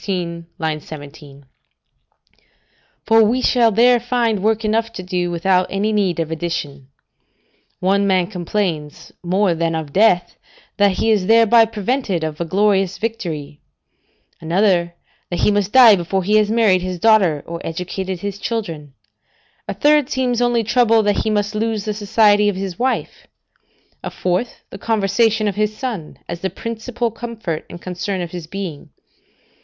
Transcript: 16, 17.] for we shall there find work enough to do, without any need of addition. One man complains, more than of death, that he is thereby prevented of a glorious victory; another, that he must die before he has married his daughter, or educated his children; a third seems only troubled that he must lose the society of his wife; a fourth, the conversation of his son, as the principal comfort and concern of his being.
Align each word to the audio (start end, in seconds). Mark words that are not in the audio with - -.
16, 0.03 0.47
17.] 0.79 1.45
for 3.05 3.21
we 3.23 3.39
shall 3.39 3.69
there 3.71 3.99
find 3.99 4.41
work 4.41 4.65
enough 4.65 4.91
to 4.91 5.03
do, 5.03 5.29
without 5.29 5.67
any 5.69 5.93
need 5.93 6.19
of 6.19 6.31
addition. 6.31 6.87
One 7.79 8.07
man 8.07 8.25
complains, 8.25 9.11
more 9.23 9.53
than 9.53 9.75
of 9.75 9.93
death, 9.93 10.37
that 10.77 10.93
he 10.93 11.11
is 11.11 11.27
thereby 11.27 11.65
prevented 11.65 12.23
of 12.23 12.41
a 12.41 12.45
glorious 12.45 12.97
victory; 12.97 13.59
another, 14.41 14.95
that 15.29 15.41
he 15.41 15.51
must 15.51 15.71
die 15.71 15.95
before 15.95 16.23
he 16.23 16.37
has 16.37 16.49
married 16.49 16.81
his 16.81 16.97
daughter, 16.97 17.43
or 17.45 17.61
educated 17.63 18.21
his 18.21 18.39
children; 18.39 18.95
a 19.67 19.75
third 19.75 20.09
seems 20.09 20.41
only 20.41 20.63
troubled 20.63 21.05
that 21.05 21.17
he 21.17 21.29
must 21.29 21.53
lose 21.53 21.85
the 21.85 21.93
society 21.93 22.49
of 22.49 22.55
his 22.55 22.79
wife; 22.79 23.27
a 24.03 24.09
fourth, 24.09 24.61
the 24.71 24.79
conversation 24.79 25.47
of 25.47 25.53
his 25.53 25.77
son, 25.77 26.17
as 26.27 26.39
the 26.41 26.49
principal 26.49 27.11
comfort 27.11 27.67
and 27.69 27.83
concern 27.83 28.19
of 28.19 28.31
his 28.31 28.47
being. 28.47 28.89